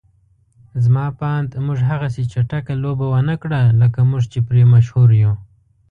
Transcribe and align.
زما 0.83 1.05
په 1.17 1.25
اند 1.37 1.49
موږ 1.65 1.79
هغسې 1.89 2.23
چټکه 2.31 2.73
لوبه 2.83 3.05
ونکړه 3.13 3.59
لکه 3.81 3.99
موږ 4.09 4.23
چې 4.31 4.39
پرې 4.47 4.63
مشهور 4.73 5.09
يو. 5.23 5.33